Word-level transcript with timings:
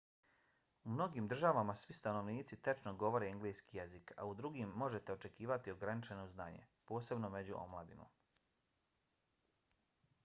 u 0.85 0.93
mnogim 0.93 1.25
državama 1.33 1.75
svi 1.81 1.95
stanovnici 1.97 2.57
tečno 2.69 2.93
govore 3.03 3.27
engleski 3.35 3.77
jezik 3.81 4.15
a 4.17 4.25
u 4.31 4.33
drugim 4.41 4.73
možete 4.85 5.17
očekivati 5.19 5.75
ograničeno 5.77 6.27
znanje- 6.33 6.67
posebno 6.93 7.33
među 7.39 7.61
omladinom 7.67 8.11